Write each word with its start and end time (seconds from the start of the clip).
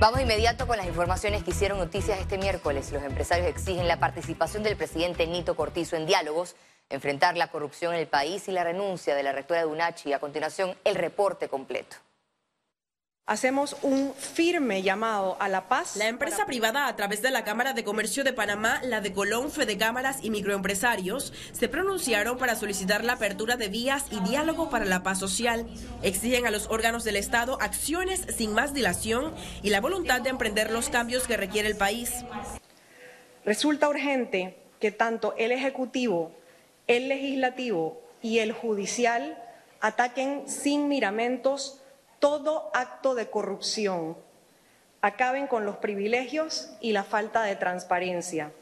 Vamos 0.00 0.20
inmediato 0.20 0.68
con 0.68 0.76
las 0.76 0.86
informaciones 0.86 1.42
que 1.42 1.50
hicieron 1.50 1.78
noticias 1.78 2.20
este 2.20 2.38
miércoles. 2.38 2.92
Los 2.92 3.02
empresarios 3.02 3.48
exigen 3.48 3.88
la 3.88 3.98
participación 3.98 4.62
del 4.62 4.76
presidente 4.76 5.26
Nito 5.26 5.56
Cortizo 5.56 5.96
en 5.96 6.06
diálogos, 6.06 6.54
enfrentar 6.88 7.36
la 7.36 7.48
corrupción 7.48 7.94
en 7.94 8.00
el 8.00 8.06
país 8.06 8.46
y 8.46 8.52
la 8.52 8.62
renuncia 8.62 9.16
de 9.16 9.24
la 9.24 9.32
rectora 9.32 9.58
de 9.58 9.66
UNACHI. 9.66 10.12
A 10.12 10.20
continuación, 10.20 10.76
el 10.84 10.94
reporte 10.94 11.48
completo 11.48 11.96
hacemos 13.28 13.76
un 13.82 14.14
firme 14.14 14.82
llamado 14.82 15.36
a 15.38 15.48
la 15.48 15.68
paz. 15.68 15.96
La 15.96 16.08
empresa 16.08 16.46
privada, 16.46 16.88
a 16.88 16.96
través 16.96 17.20
de 17.20 17.30
la 17.30 17.44
Cámara 17.44 17.74
de 17.74 17.84
Comercio 17.84 18.24
de 18.24 18.32
Panamá, 18.32 18.80
la 18.82 19.02
de 19.02 19.12
Colón, 19.12 19.52
Fede 19.52 19.76
Cámaras 19.76 20.20
y 20.22 20.30
Microempresarios, 20.30 21.34
se 21.52 21.68
pronunciaron 21.68 22.38
para 22.38 22.56
solicitar 22.56 23.04
la 23.04 23.12
apertura 23.12 23.56
de 23.56 23.68
vías 23.68 24.06
y 24.10 24.20
diálogo 24.20 24.70
para 24.70 24.86
la 24.86 25.02
paz 25.02 25.18
social. 25.18 25.66
Exigen 26.02 26.46
a 26.46 26.50
los 26.50 26.68
órganos 26.70 27.04
del 27.04 27.16
Estado 27.16 27.58
acciones 27.60 28.24
sin 28.34 28.54
más 28.54 28.72
dilación 28.72 29.34
y 29.62 29.68
la 29.68 29.82
voluntad 29.82 30.22
de 30.22 30.30
emprender 30.30 30.70
los 30.70 30.88
cambios 30.88 31.26
que 31.26 31.36
requiere 31.36 31.68
el 31.68 31.76
país. 31.76 32.10
Resulta 33.44 33.90
urgente 33.90 34.56
que 34.80 34.90
tanto 34.90 35.34
el 35.36 35.52
Ejecutivo, 35.52 36.32
el 36.86 37.08
Legislativo 37.08 38.00
y 38.22 38.38
el 38.38 38.52
Judicial 38.52 39.36
ataquen 39.80 40.48
sin 40.48 40.88
miramentos 40.88 41.77
todo 42.18 42.70
acto 42.74 43.14
de 43.14 43.30
corrupción, 43.30 44.16
acaben 45.00 45.46
con 45.46 45.64
los 45.64 45.76
privilegios 45.76 46.70
y 46.80 46.92
la 46.92 47.04
falta 47.04 47.42
de 47.42 47.56
transparencia. 47.56 48.52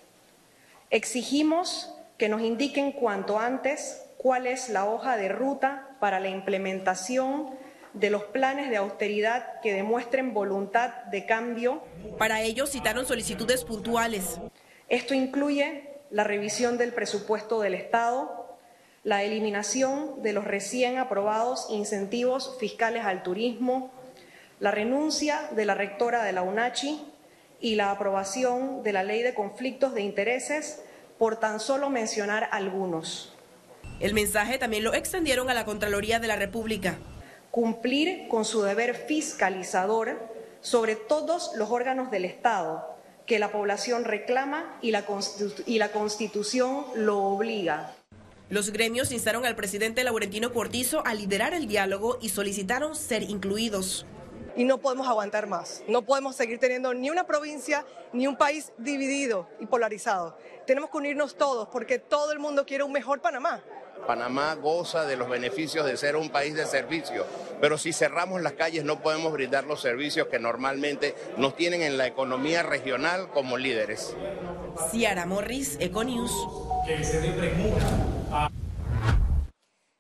Exigimos 0.90 1.92
que 2.18 2.28
nos 2.28 2.42
indiquen 2.42 2.92
cuanto 2.92 3.38
antes 3.38 4.02
cuál 4.18 4.46
es 4.46 4.68
la 4.68 4.86
hoja 4.86 5.16
de 5.16 5.28
ruta 5.28 5.96
para 6.00 6.20
la 6.20 6.28
implementación 6.28 7.50
de 7.92 8.10
los 8.10 8.24
planes 8.24 8.68
de 8.68 8.76
austeridad 8.76 9.60
que 9.62 9.72
demuestren 9.72 10.34
voluntad 10.34 10.90
de 11.06 11.24
cambio. 11.24 11.82
Para 12.18 12.42
ello 12.42 12.66
citaron 12.66 13.06
solicitudes 13.06 13.64
puntuales. 13.64 14.38
Esto 14.88 15.14
incluye 15.14 15.96
la 16.10 16.24
revisión 16.24 16.78
del 16.78 16.92
presupuesto 16.92 17.60
del 17.60 17.74
Estado, 17.74 18.35
la 19.06 19.22
eliminación 19.22 20.20
de 20.24 20.32
los 20.32 20.44
recién 20.44 20.98
aprobados 20.98 21.68
incentivos 21.70 22.56
fiscales 22.58 23.04
al 23.04 23.22
turismo, 23.22 23.92
la 24.58 24.72
renuncia 24.72 25.48
de 25.52 25.64
la 25.64 25.74
rectora 25.74 26.24
de 26.24 26.32
la 26.32 26.42
UNACHI 26.42 27.00
y 27.60 27.76
la 27.76 27.92
aprobación 27.92 28.82
de 28.82 28.92
la 28.92 29.04
ley 29.04 29.22
de 29.22 29.32
conflictos 29.32 29.94
de 29.94 30.02
intereses, 30.02 30.82
por 31.18 31.38
tan 31.38 31.60
solo 31.60 31.88
mencionar 31.88 32.48
algunos. 32.50 33.32
El 34.00 34.12
mensaje 34.12 34.58
también 34.58 34.82
lo 34.82 34.92
extendieron 34.92 35.50
a 35.50 35.54
la 35.54 35.64
Contraloría 35.64 36.18
de 36.18 36.26
la 36.26 36.34
República. 36.34 36.98
Cumplir 37.52 38.26
con 38.26 38.44
su 38.44 38.62
deber 38.62 38.96
fiscalizador 38.96 40.18
sobre 40.60 40.96
todos 40.96 41.52
los 41.54 41.70
órganos 41.70 42.10
del 42.10 42.24
Estado 42.24 42.96
que 43.24 43.38
la 43.38 43.52
población 43.52 44.04
reclama 44.04 44.78
y 44.82 44.90
la, 44.90 45.04
y 45.64 45.78
la 45.78 45.92
Constitución 45.92 46.86
lo 46.96 47.22
obliga. 47.22 47.92
Los 48.48 48.70
gremios 48.70 49.10
instaron 49.10 49.44
al 49.44 49.56
presidente 49.56 50.04
Laurentino 50.04 50.52
Cortizo 50.52 51.04
a 51.04 51.14
liderar 51.14 51.52
el 51.52 51.66
diálogo 51.66 52.16
y 52.20 52.28
solicitaron 52.28 52.94
ser 52.94 53.24
incluidos. 53.24 54.06
Y 54.54 54.62
no 54.62 54.78
podemos 54.78 55.08
aguantar 55.08 55.48
más. 55.48 55.82
No 55.88 56.02
podemos 56.02 56.36
seguir 56.36 56.60
teniendo 56.60 56.94
ni 56.94 57.10
una 57.10 57.26
provincia 57.26 57.84
ni 58.12 58.28
un 58.28 58.36
país 58.36 58.72
dividido 58.78 59.48
y 59.58 59.66
polarizado. 59.66 60.38
Tenemos 60.64 60.90
que 60.90 60.98
unirnos 60.98 61.36
todos 61.36 61.68
porque 61.72 61.98
todo 61.98 62.30
el 62.30 62.38
mundo 62.38 62.64
quiere 62.64 62.84
un 62.84 62.92
mejor 62.92 63.20
Panamá. 63.20 63.64
Panamá 64.06 64.54
goza 64.54 65.06
de 65.06 65.16
los 65.16 65.28
beneficios 65.28 65.84
de 65.84 65.96
ser 65.96 66.14
un 66.14 66.30
país 66.30 66.54
de 66.54 66.66
servicio, 66.66 67.26
pero 67.60 67.76
si 67.76 67.92
cerramos 67.92 68.40
las 68.40 68.52
calles 68.52 68.84
no 68.84 69.00
podemos 69.02 69.32
brindar 69.32 69.64
los 69.64 69.80
servicios 69.80 70.28
que 70.28 70.38
normalmente 70.38 71.16
nos 71.36 71.56
tienen 71.56 71.82
en 71.82 71.98
la 71.98 72.06
economía 72.06 72.62
regional 72.62 73.28
como 73.30 73.58
líderes. 73.58 74.14
Ciara 74.92 75.26
Morris, 75.26 75.76
Econews. 75.80 76.32
Que 76.86 77.02
se 77.02 77.20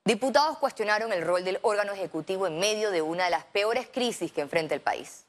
Diputados 0.06 0.58
cuestionaron 0.58 1.12
el 1.12 1.22
rol 1.22 1.42
del 1.42 1.58
órgano 1.62 1.92
ejecutivo 1.92 2.46
en 2.46 2.60
medio 2.60 2.92
de 2.92 3.02
una 3.02 3.24
de 3.24 3.30
las 3.30 3.44
peores 3.44 3.88
crisis 3.92 4.30
que 4.30 4.40
enfrenta 4.40 4.72
el 4.72 4.80
país. 4.80 5.25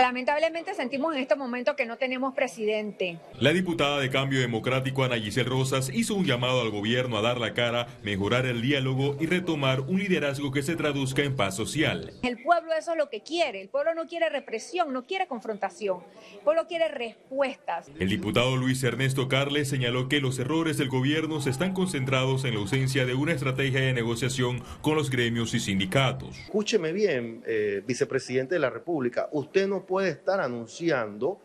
Lamentablemente 0.00 0.72
sentimos 0.74 1.14
en 1.14 1.20
este 1.20 1.36
momento 1.36 1.76
que 1.76 1.84
no 1.84 1.98
tenemos 1.98 2.34
presidente. 2.34 3.18
La 3.38 3.52
diputada 3.52 4.00
de 4.00 4.08
Cambio 4.08 4.40
Democrático 4.40 5.04
Ana 5.04 5.16
Giselle 5.16 5.48
Rosas 5.48 5.90
hizo 5.92 6.14
un 6.14 6.24
llamado 6.24 6.62
al 6.62 6.70
gobierno 6.70 7.18
a 7.18 7.20
dar 7.20 7.38
la 7.38 7.52
cara, 7.52 7.86
mejorar 8.02 8.46
el 8.46 8.62
diálogo 8.62 9.18
y 9.20 9.26
retomar 9.26 9.82
un 9.82 9.98
liderazgo 9.98 10.52
que 10.52 10.62
se 10.62 10.74
traduzca 10.74 11.22
en 11.22 11.36
paz 11.36 11.54
social. 11.54 12.14
El 12.22 12.42
pueblo 12.42 12.72
eso 12.72 12.92
es 12.92 12.96
lo 12.96 13.10
que 13.10 13.20
quiere. 13.20 13.60
El 13.60 13.68
pueblo 13.68 13.94
no 13.94 14.06
quiere 14.06 14.30
represión, 14.30 14.90
no 14.94 15.04
quiere 15.04 15.26
confrontación. 15.26 15.98
El 16.32 16.40
pueblo 16.40 16.66
quiere 16.66 16.88
respuestas. 16.88 17.88
El 17.98 18.08
diputado 18.08 18.56
Luis 18.56 18.82
Ernesto 18.82 19.28
Carles 19.28 19.68
señaló 19.68 20.08
que 20.08 20.22
los 20.22 20.38
errores 20.38 20.78
del 20.78 20.88
gobierno 20.88 21.42
se 21.42 21.50
están 21.50 21.74
concentrados 21.74 22.46
en 22.46 22.54
la 22.54 22.60
ausencia 22.60 23.04
de 23.04 23.14
una 23.14 23.34
estrategia 23.34 23.82
de 23.82 23.92
negociación 23.92 24.62
con 24.80 24.96
los 24.96 25.10
gremios 25.10 25.52
y 25.52 25.60
sindicatos. 25.60 26.38
Escúcheme 26.38 26.92
bien, 26.92 27.42
eh, 27.46 27.82
vicepresidente 27.86 28.54
de 28.54 28.60
la 28.60 28.70
República. 28.70 29.28
Usted 29.32 29.68
no 29.68 29.89
puede 29.90 30.10
estar 30.10 30.40
anunciando 30.40 31.40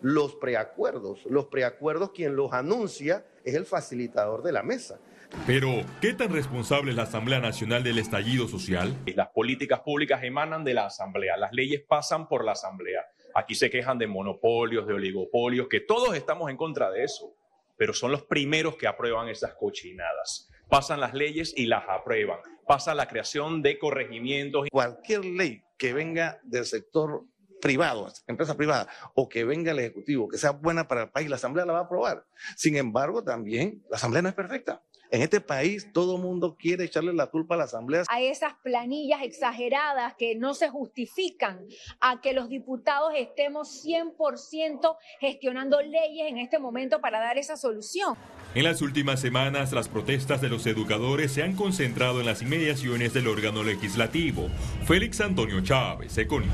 los 0.00 0.34
preacuerdos. 0.34 1.24
Los 1.26 1.46
preacuerdos, 1.46 2.10
quien 2.10 2.34
los 2.34 2.52
anuncia 2.52 3.24
es 3.44 3.54
el 3.54 3.66
facilitador 3.66 4.42
de 4.42 4.50
la 4.50 4.64
mesa. 4.64 4.98
Pero, 5.46 5.68
¿qué 6.00 6.12
tan 6.12 6.32
responsable 6.32 6.90
es 6.90 6.96
la 6.96 7.04
Asamblea 7.04 7.38
Nacional 7.38 7.84
del 7.84 7.98
estallido 7.98 8.48
social? 8.48 8.96
Las 9.14 9.28
políticas 9.28 9.80
públicas 9.80 10.24
emanan 10.24 10.64
de 10.64 10.74
la 10.74 10.86
Asamblea, 10.86 11.36
las 11.36 11.52
leyes 11.52 11.82
pasan 11.86 12.28
por 12.28 12.44
la 12.44 12.52
Asamblea. 12.52 13.06
Aquí 13.32 13.54
se 13.54 13.70
quejan 13.70 13.96
de 13.96 14.08
monopolios, 14.08 14.88
de 14.88 14.94
oligopolios, 14.94 15.68
que 15.68 15.78
todos 15.78 16.16
estamos 16.16 16.50
en 16.50 16.56
contra 16.56 16.90
de 16.90 17.04
eso, 17.04 17.36
pero 17.76 17.92
son 17.92 18.10
los 18.10 18.24
primeros 18.24 18.74
que 18.74 18.88
aprueban 18.88 19.28
esas 19.28 19.54
cochinadas. 19.54 20.50
Pasan 20.68 20.98
las 20.98 21.14
leyes 21.14 21.54
y 21.56 21.66
las 21.66 21.84
aprueban. 21.88 22.40
Pasa 22.66 22.92
la 22.92 23.06
creación 23.06 23.62
de 23.62 23.78
corregimientos. 23.78 24.66
Cualquier 24.72 25.24
ley 25.24 25.62
que 25.78 25.92
venga 25.92 26.40
del 26.42 26.64
sector 26.64 27.24
privado, 27.64 28.12
empresa 28.26 28.58
privada, 28.58 28.86
o 29.14 29.26
que 29.26 29.42
venga 29.42 29.72
el 29.72 29.78
Ejecutivo, 29.78 30.28
que 30.28 30.36
sea 30.36 30.50
buena 30.50 30.86
para 30.86 31.04
el 31.04 31.08
país, 31.08 31.30
la 31.30 31.36
Asamblea 31.36 31.64
la 31.64 31.72
va 31.72 31.78
a 31.78 31.82
aprobar. 31.84 32.26
Sin 32.58 32.76
embargo, 32.76 33.24
también 33.24 33.82
la 33.88 33.96
Asamblea 33.96 34.20
no 34.20 34.28
es 34.28 34.34
perfecta. 34.34 34.82
En 35.10 35.22
este 35.22 35.40
país 35.40 35.90
todo 35.92 36.16
el 36.16 36.22
mundo 36.22 36.56
quiere 36.58 36.84
echarle 36.84 37.14
la 37.14 37.28
culpa 37.28 37.54
a 37.54 37.58
la 37.58 37.64
Asamblea. 37.64 38.02
A 38.08 38.20
esas 38.20 38.52
planillas 38.62 39.22
exageradas 39.22 40.14
que 40.18 40.34
no 40.34 40.52
se 40.52 40.68
justifican 40.68 41.66
a 42.00 42.20
que 42.20 42.34
los 42.34 42.50
diputados 42.50 43.12
estemos 43.16 43.82
100% 43.82 44.96
gestionando 45.20 45.80
leyes 45.80 46.28
en 46.28 46.36
este 46.36 46.58
momento 46.58 47.00
para 47.00 47.18
dar 47.18 47.38
esa 47.38 47.56
solución. 47.56 48.14
En 48.54 48.64
las 48.64 48.82
últimas 48.82 49.20
semanas, 49.20 49.72
las 49.72 49.88
protestas 49.88 50.42
de 50.42 50.50
los 50.50 50.66
educadores 50.66 51.32
se 51.32 51.42
han 51.42 51.56
concentrado 51.56 52.20
en 52.20 52.26
las 52.26 52.42
inmediaciones 52.42 53.14
del 53.14 53.28
órgano 53.28 53.62
legislativo. 53.62 54.50
Félix 54.86 55.22
Antonio 55.22 55.62
Chávez, 55.62 56.18
Econius. 56.18 56.52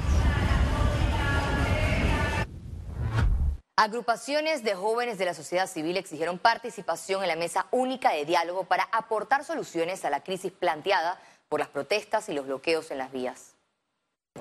Agrupaciones 3.82 4.62
de 4.62 4.74
jóvenes 4.74 5.16
de 5.16 5.24
la 5.24 5.32
sociedad 5.32 5.66
civil 5.66 5.96
exigieron 5.96 6.38
participación 6.38 7.22
en 7.22 7.28
la 7.28 7.36
mesa 7.36 7.66
única 7.70 8.12
de 8.12 8.26
diálogo 8.26 8.64
para 8.64 8.82
aportar 8.92 9.42
soluciones 9.42 10.04
a 10.04 10.10
la 10.10 10.22
crisis 10.22 10.52
planteada 10.52 11.18
por 11.48 11.60
las 11.60 11.70
protestas 11.70 12.28
y 12.28 12.34
los 12.34 12.44
bloqueos 12.44 12.90
en 12.90 12.98
las 12.98 13.10
vías. 13.10 13.54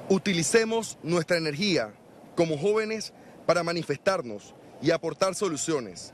Utilicemos 0.10 0.98
nuestra 1.04 1.38
energía 1.38 1.94
como 2.36 2.58
jóvenes 2.58 3.14
para 3.46 3.64
manifestarnos 3.64 4.56
y 4.82 4.92
aportar 4.92 5.36
soluciones. 5.36 6.14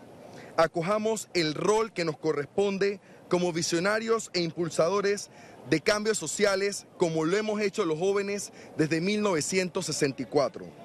Acojamos 0.56 1.28
el 1.34 1.56
rol 1.56 1.94
que 1.94 2.06
nos 2.06 2.20
corresponde 2.20 3.00
como 3.28 3.52
visionarios 3.52 4.30
e 4.34 4.42
impulsadores 4.42 5.32
de 5.68 5.82
cambios 5.82 6.20
sociales 6.20 6.86
como 7.00 7.26
lo 7.26 7.36
hemos 7.38 7.60
hecho 7.60 7.86
los 7.86 7.98
jóvenes 7.98 8.54
desde 8.78 9.02
1964 9.02 10.85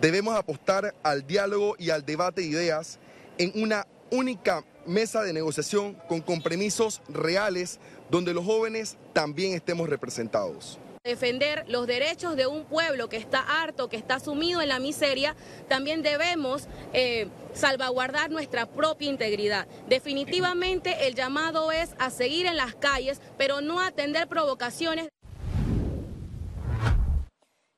Debemos 0.00 0.36
apostar 0.36 0.94
al 1.02 1.26
diálogo 1.26 1.74
y 1.78 1.90
al 1.90 2.04
debate 2.04 2.42
de 2.42 2.48
ideas 2.48 2.98
en 3.38 3.52
una 3.54 3.86
única 4.10 4.62
mesa 4.86 5.22
de 5.22 5.32
negociación 5.32 5.94
con 6.06 6.20
compromisos 6.20 7.00
reales 7.08 7.80
donde 8.10 8.34
los 8.34 8.44
jóvenes 8.44 8.96
también 9.14 9.54
estemos 9.54 9.88
representados. 9.88 10.78
Defender 11.02 11.64
los 11.68 11.86
derechos 11.86 12.36
de 12.36 12.46
un 12.46 12.64
pueblo 12.64 13.08
que 13.08 13.16
está 13.16 13.40
harto, 13.40 13.88
que 13.88 13.96
está 13.96 14.18
sumido 14.18 14.60
en 14.60 14.68
la 14.68 14.80
miseria, 14.80 15.36
también 15.68 16.02
debemos 16.02 16.66
eh, 16.92 17.28
salvaguardar 17.54 18.30
nuestra 18.30 18.66
propia 18.66 19.08
integridad. 19.08 19.68
Definitivamente 19.88 21.06
el 21.06 21.14
llamado 21.14 21.70
es 21.70 21.94
a 21.98 22.10
seguir 22.10 22.46
en 22.46 22.56
las 22.56 22.74
calles, 22.74 23.20
pero 23.38 23.60
no 23.60 23.80
atender 23.80 24.26
provocaciones. 24.26 25.08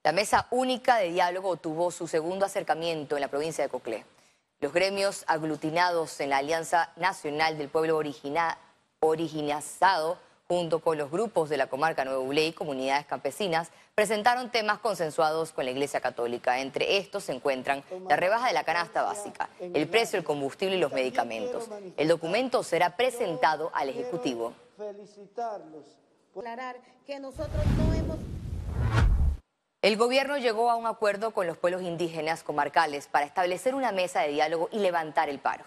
La 0.09 0.13
mesa 0.13 0.47
única 0.51 0.97
de 0.97 1.11
diálogo 1.11 1.59
tuvo 1.59 1.91
su 1.91 2.09
segundo 2.09 2.47
acercamiento 2.47 3.17
en 3.17 3.21
la 3.21 3.29
provincia 3.29 3.63
de 3.63 3.69
Coclé. 3.69 4.07
Los 4.59 4.73
gremios 4.73 5.23
aglutinados 5.27 6.19
en 6.21 6.31
la 6.31 6.39
Alianza 6.39 6.91
Nacional 6.97 7.59
del 7.59 7.69
Pueblo 7.69 8.01
Originazado 9.01 10.17
junto 10.49 10.81
con 10.81 10.97
los 10.97 11.11
grupos 11.11 11.51
de 11.51 11.59
la 11.59 11.67
comarca 11.67 12.07
Nuevo 12.07 12.23
Uley 12.23 12.47
y 12.47 12.53
comunidades 12.55 13.05
campesinas, 13.05 13.69
presentaron 13.95 14.51
temas 14.51 14.79
consensuados 14.79 15.53
con 15.53 15.67
la 15.67 15.73
Iglesia 15.73 16.01
Católica. 16.01 16.59
Entre 16.59 16.97
estos 16.97 17.25
se 17.25 17.33
encuentran 17.33 17.85
la 18.09 18.17
rebaja 18.17 18.47
de 18.47 18.55
la 18.55 18.65
canasta 18.65 19.03
básica, 19.03 19.51
el 19.61 19.89
precio 19.89 20.17
del 20.17 20.25
combustible 20.25 20.77
y 20.77 20.81
los 20.81 20.95
medicamentos. 20.95 21.69
El 21.99 22.09
documento 22.09 22.63
será 22.63 22.97
presentado 22.97 23.71
al 23.75 23.91
Ejecutivo. 23.91 24.55
que 27.07 27.21
nosotros 27.21 27.67
no 27.77 27.93
hemos 27.93 28.38
el 29.89 29.97
gobierno 29.97 30.37
llegó 30.37 30.71
a 30.71 30.77
un 30.77 30.87
acuerdo 30.87 31.31
con 31.31 31.47
los 31.47 31.57
pueblos 31.57 31.81
indígenas 31.81 32.43
comarcales 32.43 33.07
para 33.11 33.25
establecer 33.25 33.75
una 33.75 33.91
mesa 33.91 34.21
de 34.21 34.33
diálogo 34.33 34.69
y 34.71 34.81
levantar 34.81 35.31
el 35.31 35.39
paro. 35.39 35.65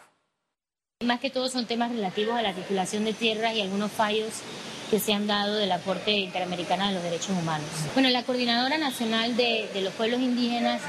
Más 1.03 1.19
que 1.19 1.31
todo 1.31 1.49
son 1.49 1.65
temas 1.65 1.91
relativos 1.91 2.35
a 2.35 2.43
la 2.43 2.53
titulación 2.53 3.03
de 3.03 3.13
tierras 3.13 3.55
y 3.55 3.61
algunos 3.61 3.91
fallos 3.91 4.29
que 4.91 4.99
se 4.99 5.15
han 5.15 5.25
dado 5.25 5.55
de 5.55 5.65
la 5.65 5.79
Corte 5.79 6.11
Interamericana 6.11 6.89
de 6.89 6.93
los 6.93 7.01
Derechos 7.01 7.31
Humanos. 7.31 7.67
Bueno, 7.95 8.09
la 8.09 8.21
Coordinadora 8.21 8.77
Nacional 8.77 9.35
de, 9.35 9.67
los 9.81 9.93
Pueblos 9.95 10.19
Indígenas 10.19 10.83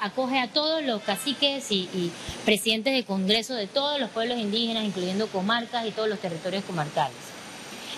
acoge 0.00 0.38
a 0.38 0.48
todos 0.48 0.82
los 0.82 1.02
caciques 1.02 1.70
y, 1.70 2.10
presidentes 2.46 2.94
de 2.94 3.04
Congreso 3.04 3.52
de 3.52 3.66
todos 3.66 4.00
los 4.00 4.08
pueblos 4.08 4.38
indígenas, 4.38 4.84
incluyendo 4.84 5.26
comarcas 5.26 5.86
y 5.86 5.90
todos 5.90 6.08
los 6.08 6.18
territorios 6.18 6.64
comarcales. 6.64 7.18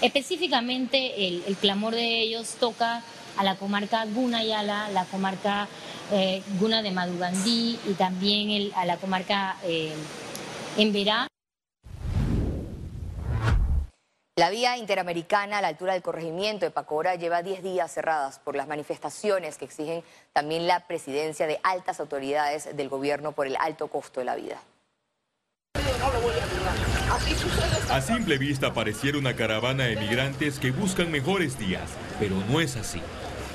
Específicamente, 0.01 1.29
el 1.47 1.57
clamor 1.61 1.95
de 1.95 2.21
ellos 2.21 2.57
toca 2.59 3.05
a 3.37 3.45
la 3.45 3.57
comarca 3.57 4.05
Gunayala, 4.07 4.89
la 4.91 5.05
comarca 5.07 5.69
eh, 6.13 6.43
Guna 6.59 6.83
de 6.83 6.91
Madugandí 6.91 7.79
y 7.87 7.95
también 7.95 8.73
a 8.75 8.85
la 8.85 8.97
comarca 8.97 9.57
eh, 9.65 9.95
Emberá. 10.77 11.27
La 14.37 14.51
vía 14.51 14.77
interamericana 14.77 15.59
a 15.59 15.63
la 15.63 15.69
altura 15.69 15.93
del 15.93 16.03
corregimiento 16.03 16.67
de 16.67 16.73
Pacora 16.73 17.15
lleva 17.15 17.43
10 17.43 17.63
días 17.63 17.93
cerradas 17.93 18.41
por 18.41 18.57
las 18.57 18.67
manifestaciones 18.67 19.57
que 19.57 19.67
exigen 19.67 20.03
también 20.33 20.67
la 20.67 20.81
presidencia 20.89 21.47
de 21.47 21.61
altas 21.63 22.01
autoridades 22.01 22.77
del 22.77 22.89
gobierno 22.89 23.31
por 23.31 23.47
el 23.47 23.57
alto 23.61 23.87
costo 23.87 24.19
de 24.19 24.27
la 24.27 24.35
vida. 24.35 24.61
A 27.91 28.01
simple 28.01 28.39
vista 28.39 28.75
pareciera 28.75 29.19
una 29.19 29.37
caravana 29.37 29.85
de 29.85 29.97
migrantes 29.97 30.59
que 30.59 30.73
buscan 30.73 31.13
mejores 31.13 31.57
días, 31.57 31.91
pero 32.19 32.35
no 32.51 32.61
es 32.61 32.77
así. 32.77 33.01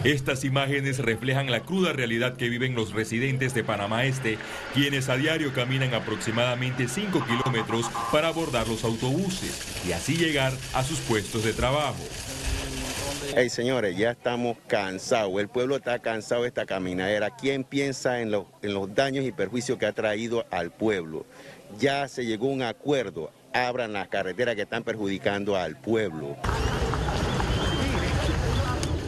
Estas 0.03 0.45
imágenes 0.45 0.99
reflejan 0.99 1.51
la 1.51 1.59
cruda 1.59 1.91
realidad 1.91 2.37
que 2.37 2.47
viven 2.47 2.73
los 2.73 2.93
residentes 2.93 3.53
de 3.53 3.65
Panamá 3.65 4.05
Este, 4.05 4.37
quienes 4.73 5.09
a 5.09 5.17
diario 5.17 5.51
caminan 5.51 5.93
aproximadamente 5.93 6.87
5 6.87 7.25
kilómetros 7.25 7.89
para 8.09 8.29
abordar 8.29 8.69
los 8.69 8.85
autobuses 8.85 9.85
y 9.85 9.91
así 9.91 10.15
llegar 10.15 10.53
a 10.73 10.85
sus 10.85 10.99
puestos 10.99 11.43
de 11.43 11.51
trabajo. 11.51 12.01
Hey, 13.35 13.49
señores, 13.49 13.97
ya 13.97 14.11
estamos 14.11 14.55
cansados. 14.67 15.37
El 15.37 15.49
pueblo 15.49 15.75
está 15.75 15.99
cansado 15.99 16.43
de 16.43 16.47
esta 16.47 16.65
caminadera. 16.65 17.35
¿Quién 17.35 17.65
piensa 17.65 18.21
en, 18.21 18.33
en 18.61 18.73
los 18.73 18.95
daños 18.95 19.25
y 19.25 19.33
perjuicios 19.33 19.77
que 19.77 19.85
ha 19.85 19.91
traído 19.91 20.45
al 20.49 20.71
pueblo? 20.71 21.25
Ya 21.77 22.07
se 22.07 22.25
llegó 22.25 22.47
un 22.47 22.61
acuerdo. 22.61 23.31
Abran 23.53 23.91
las 23.91 24.07
carreteras 24.07 24.55
que 24.55 24.61
están 24.61 24.85
perjudicando 24.85 25.57
al 25.57 25.75
pueblo. 25.75 26.37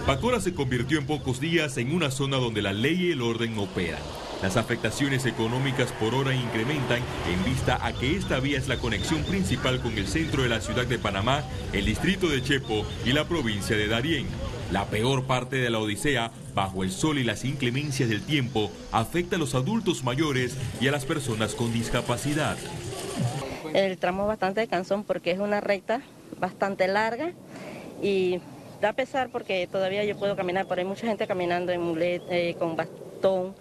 Pacora 0.06 0.42
se 0.42 0.54
convirtió 0.54 0.98
en 0.98 1.06
pocos 1.06 1.40
días 1.40 1.78
en 1.78 1.94
una 1.94 2.10
zona 2.10 2.38
donde 2.38 2.62
la 2.62 2.74
ley 2.74 3.08
y 3.08 3.12
el 3.12 3.22
orden 3.22 3.58
operan. 3.60 4.02
Las 4.42 4.58
afectaciones 4.58 5.28
económicas 5.28 5.92
por 5.94 6.16
hora 6.16 6.34
incrementan 6.34 7.02
en 7.32 7.46
vista 7.46 7.86
a 7.86 7.94
que 7.94 8.16
esta 8.16 8.40
vía 8.40 8.58
es 8.58 8.68
la 8.68 8.78
conexión 8.78 9.24
principal 9.24 9.80
con 9.80 9.96
el 9.98 10.08
centro 10.08 10.42
de 10.42 10.50
la 10.50 10.60
ciudad 10.60 10.88
de 10.88 10.98
Panamá, 10.98 11.44
el 11.72 11.86
distrito 11.86 12.28
de 12.28 12.42
Chepo 12.42 12.84
y 13.06 13.14
la 13.14 13.26
provincia 13.26 13.78
de 13.78 13.88
Darién. 13.88 14.26
La 14.72 14.86
peor 14.86 15.26
parte 15.26 15.58
de 15.58 15.70
la 15.70 15.78
odisea, 15.78 16.32
bajo 16.56 16.84
el 16.84 16.92
sol 16.92 17.20
y 17.20 17.24
las 17.24 17.46
inclemencias 17.46 18.10
del 18.10 18.24
tiempo, 18.24 18.72
afecta 18.92 19.36
a 19.36 19.40
los 19.40 19.54
adultos 19.54 20.04
mayores 20.04 20.58
y 20.82 20.88
a 20.88 20.92
las 20.92 21.06
personas 21.06 21.54
con 21.54 21.72
discapacidad. 21.72 22.58
El 23.76 23.98
tramo 24.00 24.26
bastante 24.26 24.68
cansón 24.68 25.04
porque 25.04 25.32
es 25.32 25.40
una 25.40 25.62
recta 25.62 26.02
bastante 26.40 26.88
larga 26.88 27.34
y 28.02 28.40
da 28.82 28.94
pesar 28.94 29.30
porque 29.30 29.68
todavía 29.72 30.04
yo 30.04 30.18
puedo 30.18 30.36
caminar, 30.36 30.66
pero 30.68 30.82
hay 30.82 30.88
mucha 30.88 31.08
gente 31.08 31.28
caminando 31.28 31.72
en 31.72 31.96
eh, 32.02 32.56
con 32.58 32.76
bastón, 32.76 33.54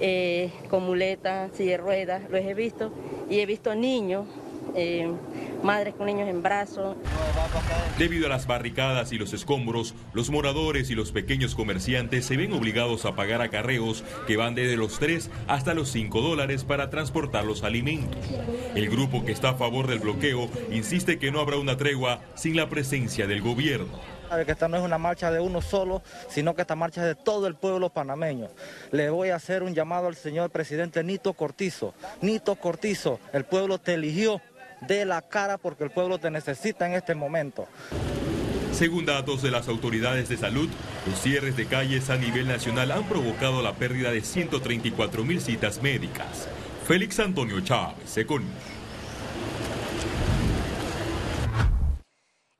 eh, 0.00 0.50
con 0.68 0.82
muleta, 0.82 1.48
silla 1.54 1.72
de 1.72 1.76
ruedas, 1.76 2.22
los 2.28 2.40
he 2.40 2.52
visto, 2.52 2.92
y 3.30 3.38
he 3.38 3.46
visto 3.46 3.76
niños, 3.76 4.26
eh, 4.74 5.08
madres 5.62 5.94
con 5.94 6.06
niños 6.06 6.28
en 6.28 6.42
brazos. 6.42 6.96
Debido 7.96 8.26
a 8.26 8.28
las 8.28 8.48
barricadas 8.48 9.12
y 9.12 9.18
los 9.18 9.32
escombros, 9.32 9.94
los 10.12 10.30
moradores 10.30 10.90
y 10.90 10.96
los 10.96 11.12
pequeños 11.12 11.54
comerciantes 11.54 12.26
se 12.26 12.36
ven 12.36 12.52
obligados 12.52 13.04
a 13.04 13.14
pagar 13.14 13.42
acarreos 13.42 14.02
que 14.26 14.36
van 14.36 14.56
desde 14.56 14.76
los 14.76 14.98
3 14.98 15.30
hasta 15.46 15.74
los 15.74 15.90
5 15.90 16.20
dólares 16.20 16.64
para 16.64 16.90
transportar 16.90 17.44
los 17.44 17.62
alimentos. 17.62 18.18
El 18.74 18.90
grupo 18.90 19.24
que 19.24 19.32
está 19.32 19.50
a 19.50 19.54
favor 19.54 19.86
del 19.86 20.00
bloqueo 20.00 20.50
insiste 20.72 21.18
que 21.18 21.30
no 21.30 21.38
habrá 21.38 21.56
una 21.56 21.76
tregua 21.76 22.20
sin 22.34 22.56
la 22.56 22.68
presencia 22.68 23.28
del 23.28 23.40
gobierno 23.40 24.15
que 24.44 24.52
esta 24.52 24.68
no 24.68 24.76
es 24.76 24.82
una 24.82 24.98
marcha 24.98 25.30
de 25.30 25.40
uno 25.40 25.62
solo, 25.62 26.02
sino 26.28 26.54
que 26.54 26.62
esta 26.62 26.74
marcha 26.74 27.02
es 27.02 27.06
de 27.08 27.14
todo 27.14 27.46
el 27.46 27.54
pueblo 27.54 27.90
panameño. 27.90 28.48
Le 28.90 29.10
voy 29.10 29.30
a 29.30 29.36
hacer 29.36 29.62
un 29.62 29.74
llamado 29.74 30.08
al 30.08 30.16
señor 30.16 30.50
presidente 30.50 31.02
Nito 31.02 31.32
Cortizo. 31.34 31.94
Nito 32.20 32.56
Cortizo, 32.56 33.20
el 33.32 33.44
pueblo 33.44 33.78
te 33.78 33.94
eligió 33.94 34.40
de 34.80 35.04
la 35.04 35.22
cara 35.22 35.58
porque 35.58 35.84
el 35.84 35.90
pueblo 35.90 36.18
te 36.18 36.30
necesita 36.30 36.86
en 36.86 36.94
este 36.94 37.14
momento. 37.14 37.66
Según 38.72 39.06
datos 39.06 39.40
de 39.42 39.50
las 39.50 39.68
autoridades 39.68 40.28
de 40.28 40.36
salud, 40.36 40.68
los 41.06 41.18
cierres 41.18 41.56
de 41.56 41.66
calles 41.66 42.10
a 42.10 42.16
nivel 42.16 42.46
nacional 42.46 42.90
han 42.90 43.04
provocado 43.04 43.62
la 43.62 43.72
pérdida 43.72 44.10
de 44.10 44.20
134 44.20 45.24
mil 45.24 45.40
citas 45.40 45.80
médicas. 45.80 46.46
Félix 46.86 47.18
Antonio 47.18 47.60
Chávez, 47.60 48.16
Econ. 48.18 48.44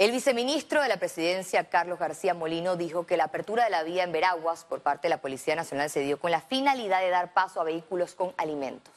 El 0.06 0.12
viceministro 0.12 0.81
de 0.81 0.88
la 0.88 0.99
presidencia, 0.99 1.69
Carlos 1.69 1.99
García 1.99 2.32
Molino, 2.32 2.76
dijo 2.76 3.05
que 3.08 3.17
la 3.17 3.25
apertura 3.25 3.64
de 3.64 3.70
la 3.70 3.82
vía 3.82 4.05
en 4.05 4.12
Veraguas 4.12 4.64
por 4.64 4.81
parte 4.81 5.08
de 5.08 5.11
la 5.17 5.20
Policía 5.20 5.56
Nacional 5.56 5.91
se 5.91 6.05
dio 6.05 6.20
con 6.20 6.31
la 6.31 6.41
finalidad 6.41 7.00
de 7.00 7.11
dar 7.11 7.35
paso 7.35 7.61
a 7.61 7.64
vehículos 7.64 8.14
con 8.14 8.32
alimentos. 8.37 8.94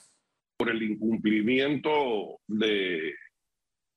Por 0.58 0.70
el 0.70 0.84
incumplimiento 0.84 2.40
de, 2.46 3.16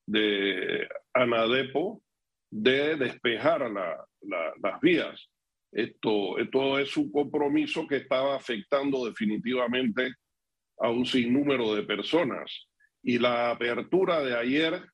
de 0.07 0.87
Anadepo 1.13 2.01
de 2.49 2.95
despejar 2.95 3.69
las 3.69 4.81
vías. 4.81 5.29
Esto, 5.71 6.39
esto 6.39 6.79
es 6.79 6.97
un 6.97 7.11
compromiso 7.11 7.85
que 7.85 7.97
estaba 7.97 8.35
afectando 8.35 9.05
definitivamente 9.05 10.15
a 10.79 10.89
un 10.89 11.05
sinnúmero 11.05 11.75
de 11.75 11.83
personas. 11.83 12.69
Y 13.03 13.19
la 13.19 13.51
apertura 13.51 14.21
de 14.21 14.35
ayer 14.35 14.92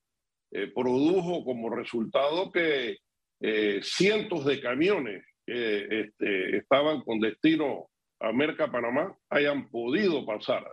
eh, 0.52 0.72
produjo 0.74 1.44
como 1.44 1.70
resultado 1.70 2.50
que 2.50 2.98
eh, 3.40 3.80
cientos 3.82 4.44
de 4.44 4.60
camiones 4.60 5.24
que 5.46 6.00
este, 6.00 6.56
estaban 6.56 7.02
con 7.02 7.20
destino 7.20 7.88
a 8.20 8.32
Merca, 8.32 8.70
Panamá, 8.70 9.16
hayan 9.30 9.68
podido 9.70 10.26
pasar 10.26 10.70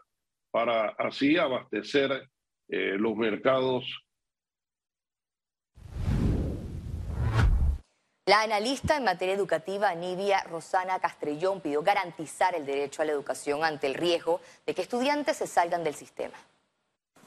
para 0.51 0.89
así 0.97 1.37
abastecer 1.37 2.27
eh, 2.69 2.95
los 2.97 3.15
mercados. 3.15 3.85
La 8.25 8.41
analista 8.41 8.97
en 8.97 9.05
materia 9.05 9.35
educativa 9.35 9.95
Nidia 9.95 10.43
Rosana 10.43 10.99
Castrellón 10.99 11.61
pidió 11.61 11.81
garantizar 11.83 12.55
el 12.55 12.65
derecho 12.65 13.01
a 13.01 13.05
la 13.05 13.13
educación 13.13 13.63
ante 13.63 13.87
el 13.87 13.93
riesgo 13.93 14.41
de 14.65 14.73
que 14.73 14.81
estudiantes 14.81 15.37
se 15.37 15.47
salgan 15.47 15.85
del 15.85 15.93
sistema 15.93 16.35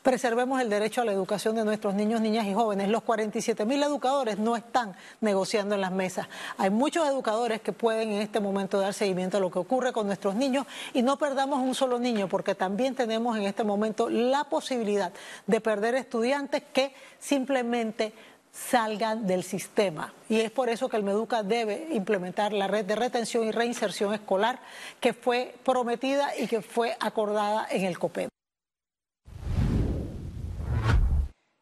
preservemos 0.02 0.60
el 0.60 0.70
derecho 0.70 1.02
a 1.02 1.04
la 1.04 1.12
educación 1.12 1.56
de 1.56 1.64
nuestros 1.64 1.94
niños, 1.94 2.20
niñas 2.20 2.46
y 2.46 2.54
jóvenes. 2.54 2.88
Los 2.88 3.02
47 3.02 3.64
mil 3.64 3.82
educadores 3.82 4.38
no 4.38 4.56
están 4.56 4.96
negociando 5.20 5.74
en 5.74 5.80
las 5.80 5.92
mesas. 5.92 6.28
Hay 6.58 6.70
muchos 6.70 7.06
educadores 7.08 7.60
que 7.60 7.72
pueden 7.72 8.12
en 8.12 8.22
este 8.22 8.40
momento 8.40 8.80
dar 8.80 8.94
seguimiento 8.94 9.36
a 9.36 9.40
lo 9.40 9.50
que 9.50 9.58
ocurre 9.58 9.92
con 9.92 10.06
nuestros 10.06 10.34
niños 10.34 10.66
y 10.94 11.02
no 11.02 11.18
perdamos 11.18 11.60
un 11.60 11.74
solo 11.74 11.98
niño 11.98 12.28
porque 12.28 12.54
también 12.54 12.94
tenemos 12.94 13.36
en 13.36 13.44
este 13.44 13.64
momento 13.64 14.08
la 14.08 14.44
posibilidad 14.44 15.12
de 15.46 15.60
perder 15.60 15.94
estudiantes 15.94 16.62
que 16.72 16.94
simplemente 17.18 18.12
salgan 18.52 19.26
del 19.26 19.44
sistema. 19.44 20.12
Y 20.28 20.40
es 20.40 20.50
por 20.50 20.68
eso 20.68 20.88
que 20.88 20.96
el 20.96 21.02
Meduca 21.02 21.42
debe 21.42 21.88
implementar 21.92 22.52
la 22.52 22.66
red 22.66 22.84
de 22.84 22.96
retención 22.96 23.44
y 23.44 23.52
reinserción 23.52 24.12
escolar 24.12 24.60
que 25.00 25.12
fue 25.12 25.54
prometida 25.64 26.36
y 26.36 26.46
que 26.46 26.62
fue 26.62 26.96
acordada 27.00 27.66
en 27.70 27.84
el 27.84 27.98
COPED. 27.98 28.28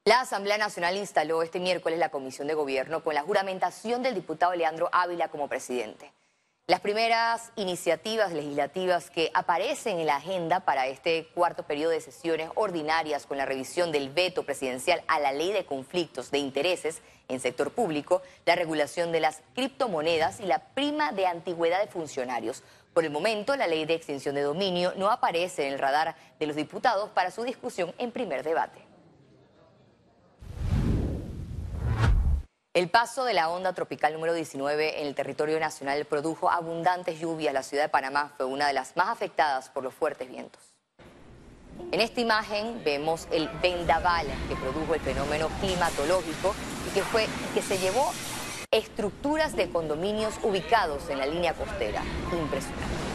La 0.09 0.23
Asamblea 0.23 0.57
Nacional 0.57 0.97
instaló 0.97 1.43
este 1.43 1.61
miércoles 1.61 1.99
la 1.99 2.09
Comisión 2.09 2.49
de 2.49 2.55
Gobierno 2.55 3.05
con 3.05 3.15
la 3.15 3.21
juramentación 3.21 4.03
del 4.03 4.15
diputado 4.15 4.55
Leandro 4.55 4.88
Ávila 4.91 5.29
como 5.29 5.49
presidente. 5.49 6.15
Las 6.67 6.81
primeras 6.81 7.53
iniciativas 7.57 8.33
legislativas 8.33 9.11
que 9.11 9.31
aparecen 9.35 9.99
en 9.99 10.07
la 10.07 10.17
agenda 10.17 10.61
para 10.61 10.87
este 10.87 11.29
cuarto 11.35 11.65
periodo 11.65 11.91
de 11.91 12.00
sesiones 12.00 12.49
ordinarias 12.55 13.27
con 13.27 13.37
la 13.37 13.45
revisión 13.45 13.93
del 13.93 14.09
veto 14.09 14.45
presidencial 14.45 15.03
a 15.09 15.21
la 15.21 15.33
ley 15.33 15.53
de 15.53 15.67
conflictos 15.67 16.31
de 16.31 16.38
intereses 16.38 17.03
en 17.29 17.38
sector 17.38 17.71
público, 17.73 18.23
la 18.47 18.55
regulación 18.55 19.12
de 19.12 19.21
las 19.21 19.43
criptomonedas 19.55 20.41
y 20.41 20.47
la 20.47 20.61
prima 20.73 21.12
de 21.12 21.27
antigüedad 21.27 21.83
de 21.83 21.88
funcionarios. 21.88 22.62
Por 22.95 23.05
el 23.05 23.11
momento, 23.11 23.55
la 23.57 23.67
ley 23.67 23.85
de 23.85 23.93
extinción 23.93 24.37
de 24.37 24.41
dominio 24.41 24.95
no 24.97 25.11
aparece 25.11 25.67
en 25.67 25.75
el 25.75 25.79
radar 25.79 26.17
de 26.41 26.47
los 26.47 26.57
diputados 26.57 27.11
para 27.11 27.31
su 27.31 27.43
discusión 27.43 27.95
en 27.99 28.11
primer 28.11 28.43
debate. 28.43 28.88
El 32.78 32.88
paso 32.88 33.25
de 33.25 33.35
la 33.35 33.50
onda 33.50 33.73
tropical 33.73 34.12
número 34.12 34.32
19 34.35 35.00
en 35.00 35.08
el 35.08 35.16
territorio 35.16 35.58
nacional 35.58 36.04
produjo 36.04 36.49
abundantes 36.49 37.18
lluvias. 37.18 37.52
La 37.52 37.64
ciudad 37.64 37.82
de 37.82 37.88
Panamá 37.88 38.32
fue 38.37 38.47
una 38.47 38.68
de 38.68 38.73
las 38.73 38.97
más 38.97 39.08
afectadas 39.08 39.68
por 39.68 39.82
los 39.82 39.92
fuertes 39.92 40.30
vientos. 40.30 40.62
En 41.90 42.00
esta 42.00 42.20
imagen 42.20 42.80
vemos 42.85 43.26
el 43.32 43.49
vendaval 43.61 44.28
que 44.49 44.54
produjo 44.54 44.94
el 44.94 45.00
fenómeno 45.00 45.49
climatológico 45.58 46.54
y 46.88 46.94
que, 46.94 47.02
fue, 47.02 47.26
que 47.52 47.62
se 47.62 47.78
llevó 47.78 48.12
estructuras 48.70 49.56
de 49.56 49.68
condominios 49.70 50.35
ubicados 50.44 51.11
en 51.11 51.18
la 51.18 51.26
línea 51.26 51.54
costera. 51.54 52.00
Impresionante. 52.32 53.08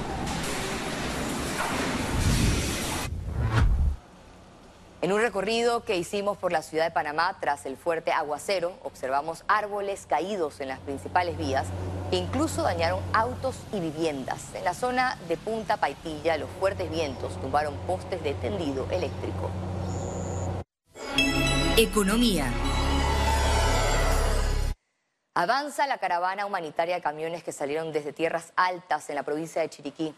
En 5.04 5.12
un 5.12 5.20
recorrido 5.20 5.84
que 5.84 5.98
hicimos 5.98 6.38
por 6.38 6.54
la 6.54 6.62
ciudad 6.62 6.86
de 6.86 6.92
Panamá 6.92 7.36
tras 7.42 7.66
el 7.66 7.76
fuerte 7.76 8.14
aguacero, 8.14 8.78
observamos 8.84 9.44
árboles 9.50 10.06
caídos 10.08 10.62
en 10.62 10.70
las 10.70 10.80
principales 10.80 11.38
vías 11.38 11.68
que 12.10 12.16
incluso 12.16 12.64
dañaron 12.64 13.02
autos 13.12 13.58
y 13.74 13.82
viviendas. 13.82 14.56
En 14.56 14.64
la 14.64 14.74
zona 14.74 15.18
de 15.28 15.36
Punta 15.36 15.76
Paitilla, 15.76 16.38
los 16.38 16.50
fuertes 16.52 16.90
vientos 16.90 17.38
tumbaron 17.42 17.76
postes 17.86 18.24
de 18.24 18.34
tendido 18.36 18.88
eléctrico. 18.92 19.52
Economía. 21.76 22.46
Avanza 25.36 25.86
la 25.86 25.98
caravana 25.98 26.46
humanitaria 26.46 26.96
de 26.96 27.02
camiones 27.02 27.44
que 27.44 27.52
salieron 27.52 27.92
desde 27.92 28.14
tierras 28.14 28.54
altas 28.56 29.10
en 29.10 29.16
la 29.16 29.24
provincia 29.24 29.62
de 29.62 29.70
Chiriquí. 29.70 30.16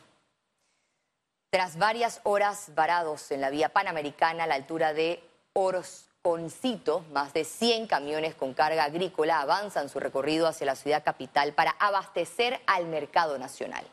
Tras 1.56 1.78
varias 1.78 2.20
horas 2.24 2.74
varados 2.76 3.32
en 3.32 3.40
la 3.40 3.50
vía 3.50 3.70
panamericana 3.70 4.44
a 4.44 4.48
la 4.48 4.56
altura 4.56 4.94
de 4.94 5.24
Orozconcito, 5.54 7.06
más 7.14 7.32
de 7.32 7.46
100 7.46 7.88
camiones 7.88 8.36
con 8.36 8.54
carga 8.54 8.84
agrícola 8.84 9.40
avanzan 9.40 9.88
su 9.88 10.02
recorrido 10.02 10.48
hacia 10.48 10.66
la 10.66 10.76
ciudad 10.76 11.02
capital 11.02 11.54
para 11.54 11.72
abastecer 11.80 12.60
al 12.68 12.88
mercado 12.88 13.38
nacional. 13.38 13.88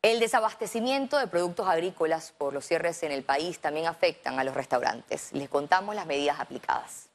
El 0.00 0.20
desabastecimiento 0.20 1.18
de 1.18 1.26
productos 1.26 1.66
agrícolas 1.66 2.30
por 2.38 2.54
los 2.54 2.64
cierres 2.64 3.02
en 3.02 3.10
el 3.10 3.24
país 3.24 3.58
también 3.58 3.88
afectan 3.88 4.38
a 4.38 4.44
los 4.44 4.54
restaurantes. 4.54 5.32
Les 5.32 5.48
contamos 5.48 5.96
las 5.96 6.06
medidas 6.06 6.38
aplicadas. 6.38 7.05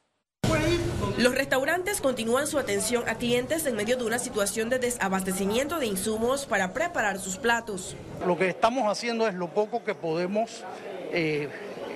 Los 1.21 1.35
restaurantes 1.35 2.01
continúan 2.01 2.47
su 2.47 2.57
atención 2.57 3.07
a 3.07 3.13
clientes 3.13 3.67
en 3.67 3.75
medio 3.75 3.95
de 3.95 4.05
una 4.05 4.17
situación 4.17 4.69
de 4.69 4.79
desabastecimiento 4.79 5.77
de 5.77 5.85
insumos 5.85 6.47
para 6.47 6.73
preparar 6.73 7.19
sus 7.19 7.37
platos. 7.37 7.95
Lo 8.25 8.35
que 8.35 8.47
estamos 8.47 8.87
haciendo 8.87 9.27
es 9.27 9.35
lo 9.35 9.47
poco 9.47 9.83
que 9.83 9.93
podemos 9.93 10.63
eh, 11.11 11.47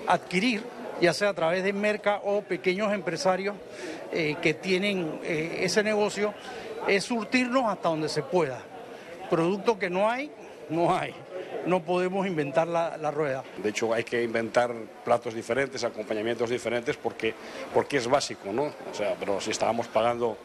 adquirir, 0.06 0.62
ya 1.02 1.12
sea 1.12 1.30
a 1.30 1.34
través 1.34 1.64
de 1.64 1.74
merca 1.74 2.22
o 2.24 2.42
pequeños 2.42 2.94
empresarios 2.94 3.56
eh, 4.12 4.36
que 4.44 4.54
tienen 4.54 5.20
eh, 5.24 5.62
ese 5.62 5.82
negocio, 5.82 6.36
es 6.88 7.06
surtirnos 7.06 7.64
hasta 7.66 7.90
donde 7.90 8.10
se 8.10 8.22
pueda. 8.22 8.60
Producto 9.32 9.80
que 9.80 9.90
no 9.90 10.08
hay, 10.08 10.30
no 10.70 10.96
hay 10.96 11.16
no 11.66 11.84
podemos 11.84 12.28
inventar 12.28 12.68
la, 12.68 13.12
rueda. 13.12 13.44
De 13.62 13.70
hecho, 13.70 13.94
hay 13.94 14.04
que 14.04 14.24
inventar 14.24 14.74
platos 15.04 15.34
diferentes, 15.34 15.84
acompañamientos 15.84 16.50
diferentes, 16.50 16.98
porque, 16.98 17.34
porque 17.74 17.98
es 17.98 18.08
básico, 18.08 18.52
¿no? 18.52 18.64
O 18.64 18.94
sea, 18.94 19.16
pero 19.20 19.40
si 19.42 19.52
estábamos 19.52 19.88
pagando 19.88 20.38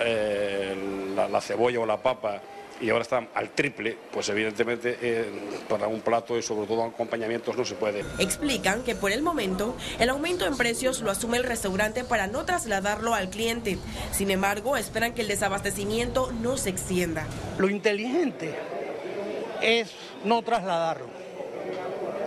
eh, 0.00 0.74
la, 1.16 1.40
cebolla 1.40 1.80
o 1.80 1.86
la 1.86 1.96
papa 1.96 2.40
y 2.80 2.90
ahora 2.90 3.02
están 3.02 3.28
al 3.34 3.50
triple, 3.50 3.96
pues 4.12 4.28
evidentemente 4.28 4.96
eh, 5.00 5.24
para 5.68 5.88
un 5.88 6.00
plato 6.00 6.38
y 6.38 6.42
sobre 6.42 6.68
todo 6.68 6.84
acompañamientos 6.84 7.56
no 7.56 7.64
se 7.64 7.74
puede. 7.74 8.04
Explican 8.20 8.84
que 8.84 8.94
por 8.94 9.10
el 9.10 9.22
momento 9.22 9.74
el 9.98 10.10
aumento 10.10 10.46
en 10.46 10.56
precios 10.56 11.00
lo 11.00 11.10
asume 11.10 11.38
el 11.38 11.44
restaurante 11.44 12.04
para 12.04 12.28
no 12.28 12.44
trasladarlo 12.44 13.14
al 13.14 13.30
cliente. 13.30 13.78
Sin 14.12 14.30
embargo, 14.30 14.76
esperan 14.76 15.12
que 15.14 15.22
el 15.22 15.28
desabastecimiento 15.28 16.30
no 16.40 16.56
se 16.56 16.70
extienda. 16.70 17.26
Lo 17.58 17.68
inteligente 17.68 18.54
es 19.62 19.94
no 20.24 20.42
trasladarlo. 20.42 21.08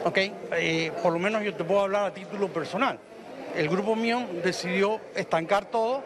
¿Ok? 0.04 0.18
Eh, 0.18 0.92
por 1.02 1.14
lo 1.14 1.20
menos 1.20 1.44
yo 1.44 1.54
te 1.54 1.64
puedo 1.64 1.82
hablar 1.82 2.06
a 2.06 2.14
título 2.14 2.48
personal. 2.48 2.98
El 3.56 3.70
grupo 3.70 3.96
mío 3.96 4.26
decidió 4.44 5.00
estancar 5.16 5.66
todo 5.66 6.04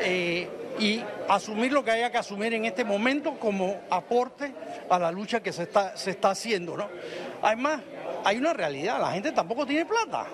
eh, 0.00 0.48
y 0.78 1.02
asumir 1.28 1.72
lo 1.72 1.84
que 1.84 1.90
haya 1.90 2.10
que 2.10 2.18
asumir 2.18 2.54
en 2.54 2.64
este 2.64 2.84
momento 2.84 3.38
como 3.38 3.80
aporte 3.90 4.52
a 4.88 4.98
la 4.98 5.10
lucha 5.10 5.42
que 5.42 5.52
se 5.52 5.64
está, 5.64 5.96
se 5.96 6.10
está 6.10 6.30
haciendo. 6.30 6.76
¿no? 6.76 6.88
Además, 7.42 7.80
hay 8.24 8.38
una 8.38 8.52
realidad, 8.52 9.00
la 9.00 9.12
gente 9.12 9.32
tampoco 9.32 9.66
tiene 9.66 9.86
plata. 9.86 10.26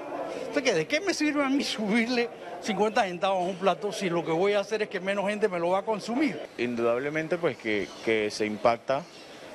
Entonces, 0.47 0.75
¿de 0.75 0.87
qué 0.87 1.01
me 1.01 1.15
sirve 1.15 1.45
a 1.45 1.49
mí 1.49 1.65
subirle 1.65 2.29
50 2.61 3.05
centavos 3.05 3.43
a 3.43 3.51
un 3.51 3.57
plato 3.57 3.93
si 3.93 4.11
lo 4.11 4.25
que 4.25 4.33
voy 4.33 4.53
a 4.53 4.61
hacer 4.61 4.83
es 4.83 4.89
que 4.89 5.01
menos 5.01 5.27
gente 5.29 5.49
me 5.49 5.59
lo 5.59 5.71
va 5.71 5.79
a 5.79 5.85
consumir? 5.85 6.39
Indudablemente, 6.59 7.39
pues 7.39 7.57
que, 7.57 7.89
que 8.05 8.31
se 8.31 8.45
impacta 8.45 9.03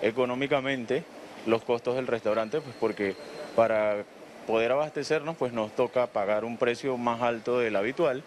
económicamente 0.03 1.03
los 1.45 1.63
costos 1.63 1.95
del 1.95 2.07
restaurante, 2.07 2.62
pues 2.62 2.75
porque 2.79 3.15
para 3.55 4.03
poder 4.45 4.72
abastecernos 4.72 5.36
pues 5.38 5.53
nos 5.53 5.72
toca 5.75 6.07
pagar 6.07 6.45
un 6.45 6.57
precio 6.57 6.98
más 6.98 7.22
alto 7.22 7.60
del 7.60 7.75
habitual. 7.75 8.24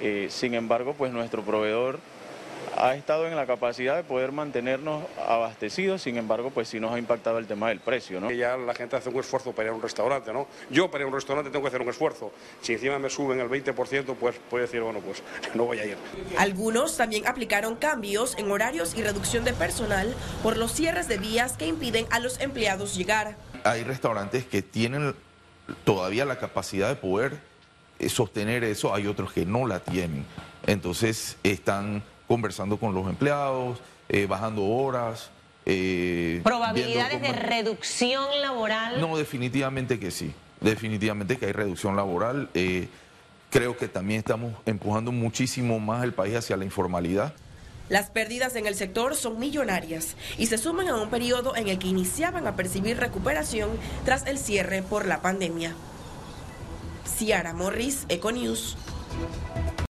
Eh, 0.00 0.28
sin 0.30 0.54
embargo, 0.54 0.94
pues 0.96 1.12
nuestro 1.12 1.42
proveedor 1.42 2.00
ha 2.80 2.94
estado 2.94 3.26
en 3.26 3.36
la 3.36 3.46
capacidad 3.46 3.96
de 3.96 4.04
poder 4.04 4.32
mantenernos 4.32 5.04
abastecidos, 5.26 6.00
sin 6.00 6.16
embargo, 6.16 6.50
pues 6.50 6.68
sí 6.68 6.80
nos 6.80 6.92
ha 6.92 6.98
impactado 6.98 7.38
el 7.38 7.46
tema 7.46 7.68
del 7.68 7.80
precio, 7.80 8.20
¿no? 8.20 8.30
Ya 8.30 8.56
la 8.56 8.74
gente 8.74 8.96
hace 8.96 9.10
un 9.10 9.20
esfuerzo 9.20 9.52
para 9.52 9.66
ir 9.68 9.72
a 9.72 9.74
un 9.74 9.82
restaurante, 9.82 10.32
¿no? 10.32 10.46
Yo 10.70 10.90
para 10.90 11.02
ir 11.02 11.04
a 11.04 11.08
un 11.08 11.14
restaurante 11.14 11.50
tengo 11.50 11.62
que 11.62 11.68
hacer 11.68 11.82
un 11.82 11.90
esfuerzo. 11.90 12.32
Si 12.62 12.72
encima 12.72 12.98
me 12.98 13.10
suben 13.10 13.38
el 13.38 13.48
20%, 13.48 14.14
pues 14.14 14.36
puedo 14.48 14.62
decir, 14.62 14.80
bueno, 14.80 15.00
pues 15.00 15.22
no 15.54 15.66
voy 15.66 15.78
a 15.78 15.84
ir. 15.84 15.96
Algunos 16.38 16.96
también 16.96 17.26
aplicaron 17.26 17.76
cambios 17.76 18.36
en 18.38 18.50
horarios 18.50 18.96
y 18.96 19.02
reducción 19.02 19.44
de 19.44 19.52
personal 19.52 20.14
por 20.42 20.56
los 20.56 20.72
cierres 20.72 21.06
de 21.06 21.18
vías 21.18 21.58
que 21.58 21.66
impiden 21.66 22.06
a 22.10 22.18
los 22.18 22.40
empleados 22.40 22.96
llegar. 22.96 23.36
Hay 23.64 23.84
restaurantes 23.84 24.46
que 24.46 24.62
tienen 24.62 25.14
todavía 25.84 26.24
la 26.24 26.38
capacidad 26.38 26.88
de 26.88 26.96
poder 26.96 27.38
sostener 28.08 28.64
eso, 28.64 28.94
hay 28.94 29.06
otros 29.06 29.32
que 29.32 29.44
no 29.44 29.66
la 29.66 29.80
tienen. 29.80 30.24
Entonces 30.66 31.36
están 31.42 32.02
conversando 32.30 32.76
con 32.76 32.94
los 32.94 33.08
empleados, 33.08 33.80
eh, 34.08 34.26
bajando 34.26 34.64
horas. 34.64 35.30
Eh, 35.66 36.40
¿Probabilidades 36.44 37.20
de 37.20 37.32
reducción 37.32 38.24
laboral? 38.40 39.00
No, 39.00 39.16
definitivamente 39.16 39.98
que 39.98 40.12
sí. 40.12 40.32
Definitivamente 40.60 41.38
que 41.38 41.46
hay 41.46 41.52
reducción 41.52 41.96
laboral. 41.96 42.48
Eh, 42.54 42.86
creo 43.50 43.76
que 43.76 43.88
también 43.88 44.20
estamos 44.20 44.54
empujando 44.64 45.10
muchísimo 45.10 45.80
más 45.80 46.04
el 46.04 46.12
país 46.12 46.36
hacia 46.36 46.56
la 46.56 46.64
informalidad. 46.64 47.34
Las 47.88 48.10
pérdidas 48.10 48.54
en 48.54 48.66
el 48.66 48.76
sector 48.76 49.16
son 49.16 49.40
millonarias 49.40 50.14
y 50.38 50.46
se 50.46 50.56
suman 50.56 50.86
a 50.86 51.02
un 51.02 51.10
periodo 51.10 51.56
en 51.56 51.66
el 51.66 51.80
que 51.80 51.88
iniciaban 51.88 52.46
a 52.46 52.54
percibir 52.54 52.96
recuperación 52.96 53.70
tras 54.04 54.24
el 54.26 54.38
cierre 54.38 54.82
por 54.82 55.04
la 55.04 55.20
pandemia. 55.20 55.74
Ciara 57.04 57.54
Morris, 57.54 58.04
Econews. 58.08 58.76